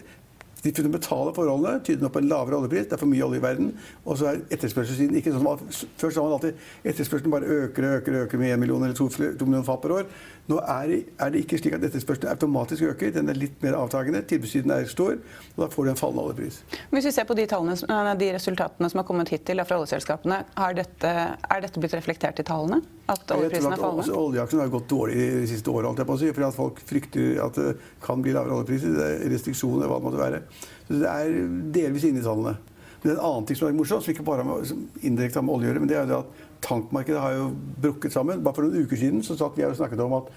de 0.65 0.73
fundamentale 0.77 1.33
forholdene 1.37 1.81
tyder 1.87 2.05
nå 2.05 2.11
på 2.13 2.21
en 2.21 2.29
lavere 2.29 2.59
oljepris. 2.59 2.89
Det 2.91 2.97
er 2.97 3.01
for 3.01 3.11
mye 3.11 3.25
olje 3.25 3.41
i 3.41 3.45
verden. 3.45 3.71
Og 4.05 4.19
så 4.21 4.31
er 4.31 4.43
etterspørselssiden 4.57 5.17
ikke 5.21 5.33
sånn 5.35 5.47
som 5.47 5.87
Først 6.01 6.17
sa 6.17 6.25
man 6.25 6.37
alltid 6.37 6.61
etterspørselen 6.91 7.33
bare 7.33 7.49
øker 7.65 7.87
og 7.87 7.97
øker, 8.01 8.19
øker 8.25 8.41
med 8.41 8.55
1 8.55 8.61
million 8.61 8.85
eller 8.85 8.97
2, 8.97 9.09
2 9.41 9.49
millioner 9.49 9.67
fat 9.67 9.81
per 9.83 9.97
år. 10.01 10.13
Nå 10.51 10.59
er, 10.67 10.93
det 11.31 11.45
ikke 11.45 11.61
slik 11.61 11.77
at 11.77 11.85
etterspørselen 11.87 12.31
automatisk 12.33 12.89
øker. 12.91 13.13
Den 13.15 13.31
er 13.31 13.39
litt 13.39 13.61
mer 13.63 13.77
avtagende. 13.79 14.23
Tilbudssiden 14.27 14.73
er 14.75 14.89
stor. 14.91 15.19
og 15.55 15.61
Da 15.63 15.69
får 15.73 15.87
du 15.87 15.91
en 15.93 16.01
fallende 16.01 16.25
oljepris. 16.27 16.61
Hvis 16.91 17.07
vi 17.07 17.13
ser 17.15 17.29
på 17.29 17.37
de, 17.39 17.47
tallene, 17.51 17.77
de 18.19 18.31
resultatene 18.35 18.91
som 18.91 19.03
har 19.03 19.07
kommet 19.09 19.31
hittil 19.31 19.63
fra 19.67 19.79
oljeselskapene, 19.79 20.43
dette, 20.81 21.13
er 21.55 21.63
dette 21.63 21.83
blitt 21.83 21.95
reflektert 21.95 22.43
i 22.43 22.47
tallene? 22.47 22.81
At 23.11 23.31
oljeprisen 23.35 23.75
er 23.75 23.83
fallende? 23.83 24.19
Oljeaksjen 24.21 24.65
har 24.65 24.73
gått 24.75 24.91
dårlig 24.91 25.19
de 25.41 25.47
siste 25.51 25.71
årene, 25.71 26.09
si, 26.19 26.33
fordi 26.35 26.49
at 26.49 26.59
folk 26.59 26.83
frykter 26.87 27.41
at 27.47 27.61
det 27.61 27.71
kan 28.03 28.23
bli 28.23 28.35
lavere 28.35 28.61
oljepriser. 28.61 28.99
Er 29.07 29.31
restriksjoner, 29.31 29.87
hva 29.87 30.01
det 30.01 30.09
måtte 30.09 30.25
være. 30.25 30.43
Så 30.87 30.99
det 31.01 31.15
er 31.15 31.49
delvis 31.77 32.07
inne 32.09 32.23
i 32.23 32.27
tallene. 32.27 32.57
Men 33.01 33.15
en 33.15 33.25
annen 33.31 33.49
ting 33.49 33.57
som 33.57 33.69
er 33.69 33.77
morsomt, 33.77 34.05
som 34.05 34.13
ikke 34.13 34.27
bare 34.27 34.45
har 34.45 34.73
indirekte 35.01 35.41
har 35.41 35.47
med 35.47 35.55
olje 35.55 35.69
å 35.69 35.71
gjøre, 35.71 35.83
men 35.83 35.91
det 35.91 35.97
er 35.97 36.05
jo 36.05 36.11
det 36.11 36.19
at 36.21 36.47
tankmarkedet 36.67 37.25
har 37.25 37.37
jo 37.39 37.51
brukket 37.81 38.13
sammen. 38.13 38.43
Bare 38.45 38.59
for 38.59 38.67
noen 38.67 38.85
uker 38.85 39.01
siden 39.01 39.25
så 39.25 39.39
satt 39.41 39.57
vi 39.57 39.65
og 39.65 39.79
snakket 39.79 40.05
om 40.05 40.19
at 40.19 40.33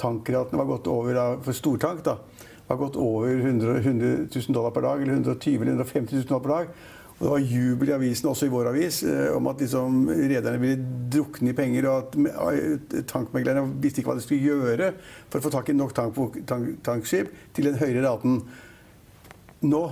tankratene 0.00 0.60
var 0.62 0.70
gått 0.70 0.88
over 0.92 1.20
for 1.44 1.56
stortank. 1.56 2.04
da, 2.06 2.16
var 2.66 2.76
gått 2.80 2.96
over 2.96 3.28
100, 3.28 3.76
100 3.78 4.06
000 4.34 4.54
dollar 4.54 4.70
per 4.70 4.86
dag, 4.86 5.02
eller 5.02 5.12
120 5.12 5.60
eller 5.60 5.72
150 5.72 6.16
000 6.16 6.28
dollar 6.30 6.44
per 6.46 6.54
dag. 6.54 6.66
Og 7.16 7.22
Det 7.24 7.30
var 7.30 7.38
jubel 7.38 7.88
i 7.88 7.92
avisen, 7.92 8.28
også 8.28 8.46
i 8.46 8.52
vår 8.52 8.68
avis, 8.68 9.02
eh, 9.02 9.30
om 9.32 9.46
at 9.48 9.60
liksom, 9.60 10.08
rederne 10.10 10.60
ville 10.60 10.88
drukne 11.12 11.50
i 11.50 11.56
penger. 11.56 11.88
Og 11.88 11.96
at 12.02 12.16
eh, 12.52 13.04
tankmeglerne 13.08 13.62
visste 13.80 14.02
ikke 14.02 14.12
hva 14.12 14.18
de 14.18 14.24
skulle 14.24 14.44
gjøre 14.44 14.90
for 15.30 15.40
å 15.40 15.46
få 15.46 15.52
tak 15.54 15.70
i 15.72 15.76
nok 15.76 15.94
tank, 15.96 16.18
tank, 16.46 16.74
tankskip 16.84 17.32
til 17.56 17.70
den 17.70 17.78
høyere 17.80 18.04
raten. 18.04 18.42
Nå 19.64 19.82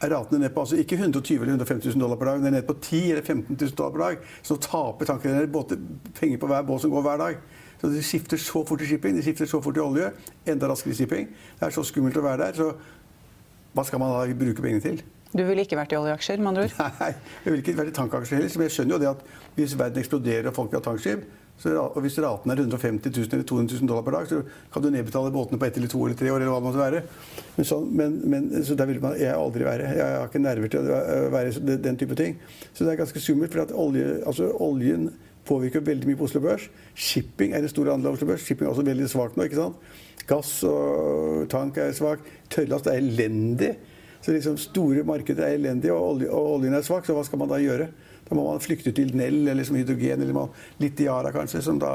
er 0.00 0.12
ratene 0.14 0.40
ned 0.40 0.54
på 0.54 0.62
altså 0.64 0.78
ikke 0.80 0.96
120 0.96 1.42
eller 1.42 1.52
150 1.58 1.90
000 1.92 2.00
dollar 2.00 2.16
per 2.16 2.30
dag, 2.30 2.40
men 2.40 2.54
ned 2.56 2.66
på 2.68 2.76
10 2.78 3.00
eller 3.10 3.22
15 3.22 3.56
000 3.60 3.74
dollar 3.76 3.92
per 3.96 4.04
dag. 4.04 4.30
Så 4.42 4.56
taper 4.56 5.10
tankrederne 5.10 5.80
penger 6.16 6.40
på 6.40 6.48
hver 6.48 6.64
båt 6.68 6.84
som 6.84 6.94
går 6.94 7.04
hver 7.04 7.20
dag. 7.20 7.42
Så 7.80 7.88
De 7.88 8.02
skifter 8.04 8.36
så 8.36 8.64
fort 8.64 8.80
i 8.80 8.86
shipping, 8.86 9.16
de 9.16 9.22
skifter 9.22 9.46
så 9.48 9.60
fort 9.60 9.76
i 9.76 9.80
olje. 9.80 10.10
Enda 10.46 10.68
raskere 10.68 10.92
i 10.92 10.96
shipping. 10.96 11.28
Det 11.60 11.68
er 11.68 11.76
så 11.76 11.84
skummelt 11.84 12.16
å 12.16 12.24
være 12.24 12.46
der. 12.46 12.56
Så 12.56 12.72
hva 13.76 13.84
skal 13.86 14.02
man 14.02 14.12
da 14.12 14.36
bruke 14.36 14.62
pengene 14.62 14.84
til? 14.84 15.02
Du 15.30 15.44
ville 15.46 15.62
ikke 15.62 15.78
vært 15.78 15.92
i 15.94 15.98
oljeaksjer, 16.00 16.40
med 16.42 16.50
andre 16.50 16.64
ord? 16.66 16.72
Nei, 17.00 17.12
jeg 17.44 17.52
ville 17.52 17.62
ikke 17.62 17.76
vært 17.78 17.92
i 17.92 17.96
tankaksjer 18.00 18.40
heller. 18.40 18.56
Men 18.56 18.66
jeg 18.66 18.76
skjønner 18.76 18.96
jo 18.96 19.02
det 19.04 19.10
at 19.12 19.22
hvis 19.56 19.76
verden 19.78 20.02
eksploderer 20.02 20.50
og 20.50 20.56
folk 20.56 20.72
vil 20.72 20.80
ha 20.80 20.86
tankskip, 20.88 21.28
så, 21.60 21.74
og 21.76 21.98
hvis 22.00 22.16
raten 22.24 22.52
er 22.52 22.62
150 22.62 23.12
000 23.12 23.34
eller 23.36 23.44
200 23.44 23.76
000 23.82 23.88
dollar 23.90 24.04
per 24.06 24.14
dag, 24.16 24.28
så 24.30 24.70
kan 24.72 24.82
du 24.82 24.88
nedbetale 24.94 25.32
båtene 25.34 25.60
på 25.60 25.66
ett 25.66 25.76
eller 25.76 25.90
to 25.92 26.00
eller 26.06 26.16
tre 26.16 26.30
år. 26.32 26.40
eller 26.40 26.54
hva 26.54 26.60
det 26.62 26.68
måtte 26.70 26.80
være. 26.80 27.02
Men, 27.56 27.66
så, 27.68 27.80
men, 27.84 28.14
men 28.32 28.46
så 28.64 28.76
der 28.80 28.88
vil 28.88 29.02
man, 29.02 29.18
jeg 29.20 29.34
aldri 29.36 29.66
være. 29.68 29.90
Jeg 29.98 30.14
har 30.16 30.30
ikke 30.30 30.40
nerver 30.40 30.72
til 30.72 30.88
å 30.88 31.00
være 31.34 31.76
den 31.84 32.00
type 32.00 32.16
ting. 32.16 32.38
Så 32.72 32.86
det 32.86 32.94
er 32.94 33.02
ganske 33.02 33.20
skummelt. 33.20 33.52
For 33.52 33.76
olje, 33.84 34.22
altså, 34.24 34.48
oljen 34.56 35.10
påvirker 35.50 35.84
veldig 35.84 36.08
mye 36.08 36.20
på 36.20 36.30
Oslo 36.30 36.40
Børs. 36.46 36.70
Shipping 36.96 37.52
er 37.52 37.60
en 37.60 37.72
stor 37.72 37.92
andel 37.92 38.14
av 38.14 38.16
Oslo 38.16 38.30
Børs. 38.32 38.46
Shipping 38.46 38.64
er 38.64 38.72
også 38.72 38.86
veldig 38.88 39.12
svakt 39.12 39.36
nå. 39.36 39.44
ikke 39.44 39.60
sant? 39.60 39.92
Gass 40.30 40.56
og 40.64 41.44
tank 41.52 41.76
er 41.82 41.92
svak. 41.96 42.24
Tørrlast 42.52 42.88
er 42.88 43.02
elendig. 43.02 43.74
Så 44.24 44.32
liksom 44.32 44.56
store 44.60 45.04
markeder 45.04 45.46
er 45.46 45.56
elendige, 45.56 45.92
og 45.96 46.24
oljen 46.30 46.76
er 46.76 46.84
svak, 46.84 47.06
så 47.06 47.16
hva 47.16 47.24
skal 47.24 47.40
man 47.40 47.52
da 47.52 47.60
gjøre? 47.60 47.88
Da 48.30 48.36
må 48.38 48.44
man 48.46 48.60
flykte 48.62 48.92
til 48.94 49.10
Nell 49.18 49.40
eller 49.40 49.58
liksom 49.58 49.80
hydrogen 49.80 50.22
eller 50.22 50.68
Litiara, 50.78 51.32
kanskje, 51.34 51.64
som 51.66 51.80
da 51.82 51.90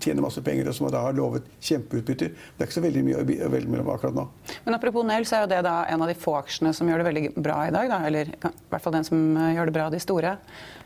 tjener 0.00 0.24
masse 0.24 0.40
penger 0.44 0.70
og 0.70 0.76
som 0.76 0.88
da 0.88 1.02
har 1.04 1.16
lovet 1.16 1.44
kjempeutbytter. 1.60 2.32
Det 2.32 2.64
er 2.64 2.70
ikke 2.70 2.78
så 2.78 2.84
veldig 2.86 3.02
mye 3.04 3.20
å 3.20 3.50
velge 3.52 3.68
mellom 3.68 3.90
akkurat 3.92 4.16
nå. 4.16 4.24
Men 4.64 4.78
apropos 4.78 5.04
Nell, 5.04 5.28
så 5.28 5.36
er 5.36 5.44
jo 5.44 5.50
det 5.52 5.60
da 5.68 5.74
en 5.92 6.00
av 6.00 6.08
de 6.08 6.16
få 6.16 6.38
aksjene 6.38 6.72
som 6.76 6.88
gjør 6.88 7.02
det 7.02 7.08
veldig 7.10 7.24
bra 7.36 7.58
i 7.68 7.74
dag. 7.76 7.92
Da, 7.92 8.00
eller 8.08 8.32
i 8.32 8.40
hvert 8.40 8.86
fall 8.86 8.96
den 8.96 9.08
som 9.10 9.26
eh, 9.36 9.52
gjør 9.58 9.68
det 9.68 9.76
bra 9.76 9.90
av 9.90 9.96
de 9.96 10.00
store. 10.00 10.32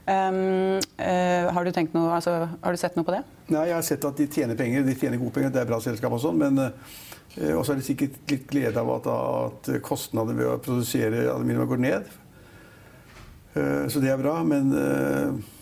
Um, 0.05 0.83
uh, 0.99 1.47
har, 1.55 1.65
du 1.65 1.79
noe, 1.95 2.11
altså, 2.19 2.35
har 2.61 2.75
du 2.75 2.81
sett 2.81 2.99
noe 2.99 3.07
på 3.07 3.15
det? 3.15 3.23
Nei, 3.55 3.69
jeg 3.71 3.79
har 3.79 3.87
sett 3.87 4.05
at 4.05 4.19
de 4.19 4.27
tjener 4.27 4.59
penger. 4.59 4.83
De 4.85 4.99
tjener 4.99 5.23
gode 5.23 5.39
penger, 5.39 5.55
det 5.55 5.63
er 5.63 5.71
bra 5.71 5.79
selskap 5.81 6.19
og 6.19 6.21
sånn. 6.27 6.43
men 6.43 6.59
uh, 6.67 7.55
også 7.55 7.73
er 7.73 7.81
det 7.81 7.87
sikkert 7.87 8.19
litt 8.35 8.45
glede 8.51 8.83
av 8.83 8.91
at, 8.99 9.09
at 9.15 9.73
kostnadene 9.87 10.37
ved 10.43 10.51
å 10.51 10.59
produsere 10.63 11.25
aluminium 11.31 11.71
går 11.71 11.83
ned. 11.87 12.13
Eh, 13.55 13.85
så 13.89 14.03
det 14.03 14.11
er 14.13 14.21
bra. 14.21 14.37
Men 14.47 14.73
eh, 14.79 15.53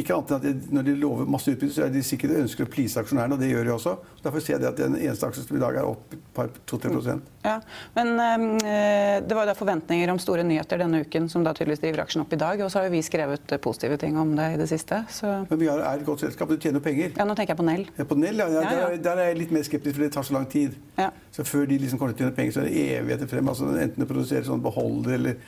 ikke 0.00 0.16
annet 0.16 0.32
enn 0.32 0.40
at 0.40 0.46
de, 0.46 0.72
når 0.74 0.88
de 0.88 0.96
lover 1.02 1.28
masse 1.30 1.52
utbytte, 1.52 1.76
så 1.76 1.86
er 1.86 1.94
de 1.94 2.04
sikkert 2.06 2.38
ønsker 2.40 2.66
å 2.66 2.72
please 2.72 3.00
aksjonærene, 3.00 3.36
og 3.36 3.42
det 3.42 3.52
gjør 3.52 3.68
de 3.68 3.76
også. 3.76 3.94
Derfor 4.24 4.44
ser 4.44 4.58
jeg 4.58 4.70
at 4.70 4.80
den 4.80 4.98
eneste 5.00 5.28
aksjen 5.28 5.48
som 5.48 5.58
i 5.58 5.62
dag 5.62 5.78
er 5.78 5.88
opp 5.88 6.16
et 6.16 6.60
2-3 6.70 7.20
Ja, 7.42 7.56
Men 7.94 8.08
øh, 8.20 9.28
det 9.28 9.34
var 9.34 9.48
da 9.48 9.54
forventninger 9.58 10.10
om 10.12 10.18
store 10.22 10.44
nyheter 10.46 10.78
denne 10.78 11.02
uken 11.02 11.28
som 11.30 11.42
da 11.42 11.54
tydeligvis 11.56 11.82
driver 11.82 12.04
aksjen 12.04 12.22
opp 12.22 12.34
i 12.34 12.38
dag. 12.38 12.60
Og 12.62 12.70
så 12.70 12.78
har 12.78 12.86
jo 12.86 12.94
vi 12.94 13.02
skrevet 13.02 13.54
positive 13.62 13.98
ting 13.98 14.18
om 14.20 14.36
det 14.38 14.52
i 14.54 14.60
det 14.60 14.68
siste. 14.70 15.02
Så. 15.10 15.32
Men 15.50 15.60
vi 15.60 15.70
er 15.72 15.82
et 15.82 16.04
godt 16.06 16.22
selskap, 16.22 16.52
du 16.52 16.62
tjener 16.62 16.84
penger. 16.84 17.16
Ja, 17.16 17.26
nå 17.26 17.34
tenker 17.38 17.56
jeg 17.56 17.60
på 17.62 17.66
Nell. 17.66 17.88
Ja, 17.98 18.06
på 18.06 18.18
Nell, 18.20 18.38
ja. 18.38 18.48
ja, 18.54 18.62
ja. 18.62 18.86
Der, 18.92 19.02
der, 19.08 19.24
er 19.24 19.32
jeg 19.32 19.40
litt 19.42 19.56
mer 19.56 19.66
skeptisk, 19.66 19.98
for 19.98 20.06
det 20.06 20.12
tar 20.14 20.28
så 20.28 20.36
lang 20.38 20.46
tid. 20.52 20.78
Ja. 21.00 21.10
Så 21.34 21.46
før 21.48 21.66
de 21.66 21.80
liksom 21.82 21.98
kommer 21.98 22.14
til 22.14 22.26
å 22.26 22.28
tjene 22.28 22.38
penger, 22.38 22.54
så 22.54 22.62
er 22.62 22.70
det 22.70 22.86
evigheter 23.00 23.30
frem. 23.34 23.50
Altså, 23.50 23.72
enten 23.74 24.04
de 24.04 24.10
produserer 24.14 24.46
sånn 24.46 24.62
beholder 24.62 25.18
eller 25.18 25.42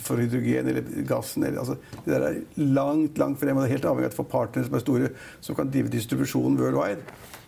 for 0.00 0.22
hydrogen 0.22 0.72
eller 0.72 0.90
gassen. 1.08 1.44
Eller, 1.44 1.60
altså, 1.60 1.76
det 2.04 2.14
der 2.14 2.28
er 2.30 2.42
langt 2.56 3.20
langt 3.20 3.40
frem, 3.42 3.56
og 3.56 3.64
det 3.64 3.70
er 3.70 3.76
helt 3.76 3.88
avhengig 3.92 4.12
av 4.12 4.16
å 4.16 4.20
få 4.22 4.28
partnere 4.30 4.68
som 4.68 4.78
er 4.78 4.84
store, 4.84 5.14
som 5.44 5.58
kan 5.58 5.72
drive 5.72 5.92
distribusjonen 5.92 6.56
worldwide. 6.60 7.04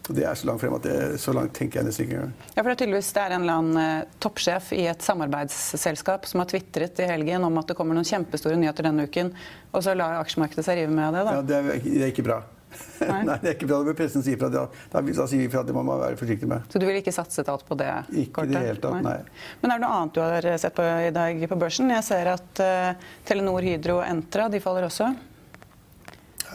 Det 0.08 0.24
er 0.24 0.34
så 0.38 0.48
langt 0.48 0.62
frem 0.62 0.74
at 0.78 0.86
det, 0.86 0.96
så 1.20 1.34
langt 1.36 1.54
tenker 1.56 1.80
jeg 1.80 1.88
nesten 1.88 2.06
ikke 2.06 2.18
engang. 2.18 2.34
Ja, 2.54 2.60
for 2.62 2.70
det 2.70 2.74
er 2.76 2.82
tydeligvis 2.82 3.10
det 3.16 3.24
er 3.24 3.34
en 3.36 3.46
eller 3.46 3.62
annen 3.62 3.80
eh, 3.82 4.18
toppsjef 4.24 4.70
i 4.76 4.84
et 4.88 5.04
samarbeidsselskap 5.04 6.28
som 6.30 6.42
har 6.42 6.50
tvitret 6.50 7.02
i 7.04 7.08
helgen 7.10 7.44
om 7.48 7.60
at 7.60 7.68
det 7.68 7.76
kommer 7.78 7.98
noen 7.98 8.08
kjempestore 8.08 8.56
nyheter 8.60 8.88
denne 8.88 9.08
uken, 9.08 9.34
og 9.72 9.84
så 9.84 9.96
lar 9.98 10.20
aksjemarkedet 10.22 10.64
seg 10.64 10.80
rive 10.80 10.94
med 10.94 11.18
det? 11.18 11.26
da? 11.28 11.34
Ja, 11.38 11.48
det 11.50 11.58
er, 11.58 11.74
det 11.84 12.06
er 12.06 12.14
ikke 12.14 12.28
bra. 12.30 12.40
Nei. 13.00 13.20
Nei. 13.24 13.36
det 13.42 13.50
er 13.50 13.54
ikke 13.56 13.68
bra. 13.68 13.78
Bør 13.86 13.96
pressen 13.96 14.24
si 14.24 14.34
fra. 14.38 14.50
Da, 14.52 14.66
sier 14.92 15.40
vi 15.40 15.48
fra 15.52 15.62
at 15.62 15.70
det 15.70 15.76
må 15.76 15.84
man 15.86 16.00
være 16.02 16.18
forsiktig 16.20 16.48
med. 16.50 16.66
Så 16.72 16.80
du 16.80 16.86
vil 16.88 16.98
ikke 17.00 17.14
satset 17.14 17.48
alt 17.48 17.64
på 17.68 17.78
det 17.78 17.88
ikke 18.10 18.40
kortet? 18.40 18.52
Ikke 18.52 18.60
det 18.60 18.64
hele 18.66 18.82
tatt, 18.82 18.98
nei. 19.04 19.14
nei. 19.14 19.54
Men 19.62 19.72
er 19.72 19.80
det 19.80 19.86
noe 19.86 20.00
annet 20.00 20.18
du 20.18 20.22
har 20.24 20.50
sett 20.60 20.76
på 20.76 20.84
i 20.84 21.12
dag 21.14 21.48
på 21.52 21.60
børsen? 21.60 21.92
Jeg 21.94 22.06
ser 22.06 22.32
at 22.34 22.62
uh, 22.64 23.10
Telenor, 23.28 23.64
Hydro 23.64 24.00
og 24.00 24.06
Entra 24.08 24.48
de 24.52 24.60
faller 24.64 24.88
også. 24.88 25.12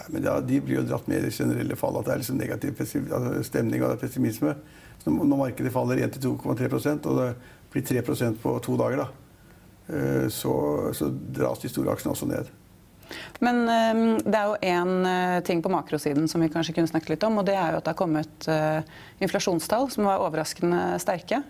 Ja, 0.03 0.11
men 0.11 0.23
ja, 0.23 0.39
De 0.41 0.61
blir 0.61 0.81
jo 0.81 0.85
dratt 0.87 1.07
med 1.07 1.21
i 1.21 1.27
det 1.27 1.33
generelle 1.35 1.75
fallet. 1.79 2.03
At 2.03 2.09
det 2.09 2.13
er 2.13 2.23
liksom 2.23 2.39
negativ 2.39 2.81
altså, 2.83 3.43
stemning 3.47 3.83
og 3.83 3.99
pessimisme. 4.01 4.55
Så 5.03 5.11
når 5.11 5.39
markedet 5.39 5.73
faller 5.73 5.99
1-2,3 6.05 7.07
og 7.07 7.19
det 7.19 7.29
blir 7.73 7.87
3% 8.03 8.39
på 8.39 8.57
to 8.63 8.75
dager, 8.79 9.03
da, 9.03 9.07
uh, 9.89 10.27
så, 10.31 10.53
så 10.95 11.09
dras 11.11 11.63
de 11.63 11.71
store 11.71 11.95
aksjene 11.95 12.13
også 12.15 12.29
ned. 12.29 12.51
Men 13.43 13.63
um, 13.67 14.03
det 14.23 14.37
er 14.39 14.47
jo 14.47 14.53
én 14.63 14.93
eh, 15.05 15.39
ting 15.45 15.59
på 15.61 15.69
makrosiden 15.69 16.23
som 16.31 16.41
vi 16.41 16.47
kanskje 16.49 16.73
kunne 16.73 16.89
snakket 16.89 17.11
litt 17.13 17.25
om. 17.27 17.35
Og 17.41 17.45
det 17.45 17.53
er 17.59 17.73
jo 17.73 17.81
at 17.81 17.85
det 17.85 17.91
har 17.91 17.99
kommet 17.99 18.47
inflasjonstall 19.21 19.89
som 19.93 20.07
var 20.07 20.23
overraskende 20.23 20.95
sterke. 21.03 21.43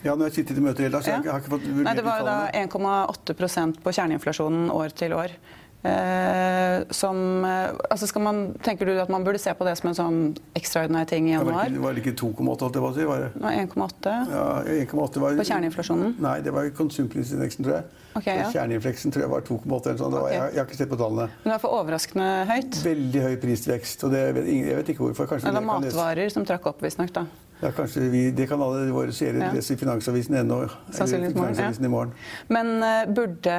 Ja, 0.00 0.14
når 0.14 0.30
jeg 0.30 0.38
sitter 0.38 0.56
i 0.56 0.64
møter 0.64 0.86
hele 0.86 0.94
dag, 0.96 1.04
så 1.04 1.12
ja. 1.12 1.18
jeg 1.26 1.32
har 1.32 1.42
ikke 1.42 1.52
fått 1.58 1.66
Nei, 1.82 1.92
Det 1.98 2.04
var 2.06 2.22
da 2.24 2.36
1,8% 2.56 3.82
på 3.84 3.92
kjerneinflasjonen 3.98 4.70
år 4.72 4.94
til 4.96 5.12
år. 5.16 5.34
Eh, 5.82 6.82
som 6.90 7.44
eh, 7.44 7.70
altså 7.90 8.20
man, 8.20 8.54
Tenker 8.60 8.84
du 8.84 8.98
at 9.00 9.08
man 9.08 9.24
burde 9.24 9.38
se 9.40 9.54
på 9.56 9.64
det 9.64 9.72
som 9.80 9.88
en 9.88 9.96
sånn 9.96 10.18
ekstraordinær 10.58 11.08
ting 11.08 11.30
i 11.30 11.32
januar? 11.32 11.70
Det 11.72 11.80
var 11.80 11.96
ikke, 11.96 12.12
ikke 12.12 12.28
2,8, 12.36 12.68
det 12.74 12.82
var, 12.84 13.24
var 13.40 13.56
1,8 13.62 14.12
ja, 14.28 14.84
På 14.92 15.48
kjerneinflasjonen? 15.48 16.14
Nei, 16.20 16.36
det 16.44 16.52
var 16.52 16.68
konsumprisindeksen, 16.76 17.64
tror 17.64 17.78
jeg. 17.78 17.88
Okay, 18.20 18.42
ja. 18.42 18.48
Kjerneinfleksen 18.52 19.14
tror 19.14 19.24
jeg 19.24 19.32
var 19.32 19.44
2,8 19.48 19.92
eller 19.92 20.00
sånn. 20.02 20.16
Okay. 20.20 20.34
Jeg, 20.34 20.46
jeg, 20.50 20.60
har 20.60 20.68
ikke 20.68 20.80
sett 20.82 20.92
på 20.92 21.00
tallene. 21.00 21.28
Men 21.40 21.48
det 21.48 21.54
var 21.54 21.62
for 21.64 21.80
overraskende 21.80 22.30
høyt? 22.50 22.80
Veldig 22.84 23.28
høy 23.28 23.36
prisvekst. 23.44 24.04
Og 24.04 24.12
det, 24.16 24.24
jeg 24.50 24.80
vet 24.82 24.92
ikke 24.92 25.06
hvorfor. 25.06 25.30
Kanskje 25.30 25.48
det 25.48 25.62
var 25.62 25.68
matvarer 25.70 26.34
som 26.34 26.44
trakk 26.48 26.68
opp, 26.74 26.84
visstnok. 26.84 27.22
Ja, 27.60 27.70
kanskje 27.76 28.00
vi, 28.00 28.30
Det 28.30 28.46
kan 28.48 28.62
alle 28.62 28.88
våre 28.92 29.12
seere 29.12 29.42
ja. 29.42 29.50
lese 29.52 29.74
i 29.76 29.80
Finansavisen 29.80 30.38
ennå. 30.40 30.62
Sannsynligvis 30.96 31.80
i 31.80 31.92
morgen. 31.92 32.14
Men 32.48 32.72
uh, 32.80 33.04
burde 33.12 33.56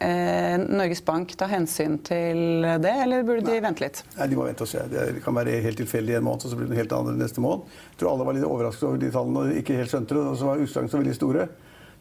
Norges 0.00 1.00
Bank 1.06 1.32
ta 1.38 1.46
hensyn 1.48 1.98
til 2.04 2.64
det, 2.82 2.92
eller 3.04 3.22
burde 3.26 3.44
de 3.46 3.60
vente 3.62 3.84
litt? 3.84 4.02
Nei, 4.18 4.26
De 4.28 4.36
må 4.38 4.46
vente 4.48 4.66
og 4.66 4.68
se. 4.70 4.82
Det 4.90 5.22
kan 5.24 5.36
være 5.36 5.60
helt 5.64 5.78
tilfeldig 5.80 6.16
en 6.18 6.26
måned, 6.26 6.44
og 6.44 6.52
så 6.52 6.58
blir 6.58 6.68
det 6.70 6.80
helt 6.80 6.92
annet 6.96 7.20
neste 7.22 7.40
måned. 7.44 7.70
Jeg 7.94 8.00
tror 8.02 8.12
alle 8.14 8.26
var 8.28 8.36
litt 8.36 8.48
overrasket 8.48 8.88
over 8.90 9.00
de 9.00 9.12
tallene 9.14 9.44
og 9.44 9.60
ikke 9.62 9.78
helt 9.78 9.92
skjønte 9.94 10.16
det. 10.18 10.24
Og 10.32 10.36
så 10.40 10.50
var 10.50 10.64
utslagene 10.64 10.92
så 10.92 11.00
veldig 11.00 11.16
store. 11.16 11.46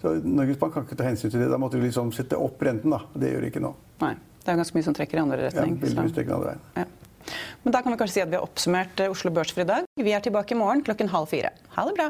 Så 0.01 0.15
Norges 0.25 0.59
Bank 0.59 0.73
kan 0.75 0.87
ikke 0.87 0.99
ta 0.99 1.07
hensyn 1.07 1.31
til 1.31 1.39
det. 1.45 1.51
Da 1.53 1.59
måtte 1.61 1.79
de 1.79 1.85
liksom 1.85 2.11
sette 2.15 2.35
opp 2.39 2.65
renten. 2.65 2.91
da. 2.91 3.03
Det 3.15 3.31
gjør 3.31 3.45
de 3.45 3.53
ikke 3.53 3.63
nå. 3.63 3.71
Nei. 4.03 4.15
Det 4.43 4.51
er 4.51 4.59
ganske 4.59 4.75
mye 4.75 4.83
som 4.89 4.95
trekker 4.97 5.21
i 5.21 5.23
andre 5.23 5.37
retning. 5.45 5.77
Ja, 5.77 5.85
veldig 5.85 6.03
mye 6.03 6.15
trekker 6.17 6.33
i 6.33 6.35
andre 6.35 6.51
veien. 6.55 6.65
Ja. 6.81 7.33
Men 7.63 7.71
da 7.71 7.79
kan 7.79 7.93
vi 7.93 7.99
kanskje 8.01 8.17
si 8.17 8.23
at 8.25 8.33
vi 8.33 8.35
har 8.35 8.43
oppsummert 8.43 8.99
eh, 8.99 9.13
Oslo 9.13 9.31
Børs 9.31 9.53
for 9.55 9.63
i 9.63 9.69
dag. 9.69 9.85
Vi 9.95 10.11
er 10.11 10.19
tilbake 10.25 10.51
i 10.51 10.59
morgen 10.59 10.83
klokken 10.83 11.07
halv 11.13 11.31
fire. 11.31 11.53
Ha 11.77 11.85
det 11.87 11.95
bra! 11.95 12.09